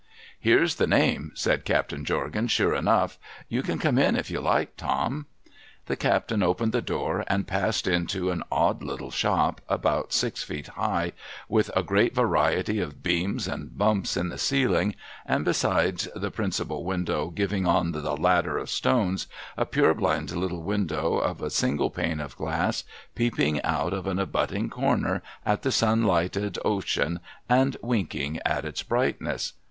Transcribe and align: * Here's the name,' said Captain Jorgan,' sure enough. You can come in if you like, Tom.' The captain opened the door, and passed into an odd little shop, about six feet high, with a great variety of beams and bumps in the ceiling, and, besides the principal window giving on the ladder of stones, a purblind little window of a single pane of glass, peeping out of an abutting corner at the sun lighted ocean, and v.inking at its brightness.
* 0.25 0.39
Here's 0.49 0.77
the 0.77 0.87
name,' 0.87 1.31
said 1.35 1.63
Captain 1.63 2.03
Jorgan,' 2.03 2.47
sure 2.49 2.73
enough. 2.73 3.19
You 3.49 3.61
can 3.61 3.77
come 3.77 3.99
in 3.99 4.15
if 4.15 4.31
you 4.31 4.41
like, 4.41 4.75
Tom.' 4.75 5.27
The 5.85 5.95
captain 5.95 6.41
opened 6.41 6.71
the 6.71 6.81
door, 6.81 7.23
and 7.27 7.45
passed 7.45 7.85
into 7.85 8.31
an 8.31 8.41
odd 8.51 8.81
little 8.81 9.11
shop, 9.11 9.61
about 9.69 10.11
six 10.11 10.41
feet 10.41 10.69
high, 10.69 11.13
with 11.47 11.69
a 11.75 11.83
great 11.83 12.15
variety 12.15 12.79
of 12.79 13.03
beams 13.03 13.47
and 13.47 13.77
bumps 13.77 14.17
in 14.17 14.29
the 14.29 14.39
ceiling, 14.39 14.95
and, 15.23 15.45
besides 15.45 16.07
the 16.15 16.31
principal 16.31 16.83
window 16.83 17.29
giving 17.29 17.67
on 17.67 17.91
the 17.91 18.17
ladder 18.17 18.57
of 18.57 18.71
stones, 18.71 19.27
a 19.55 19.67
purblind 19.67 20.31
little 20.31 20.63
window 20.63 21.17
of 21.19 21.43
a 21.43 21.51
single 21.51 21.91
pane 21.91 22.19
of 22.19 22.35
glass, 22.35 22.83
peeping 23.13 23.61
out 23.61 23.93
of 23.93 24.07
an 24.07 24.17
abutting 24.17 24.67
corner 24.67 25.21
at 25.45 25.61
the 25.61 25.71
sun 25.71 26.03
lighted 26.05 26.57
ocean, 26.65 27.19
and 27.47 27.77
v.inking 27.83 28.39
at 28.43 28.65
its 28.65 28.81
brightness. 28.81 29.53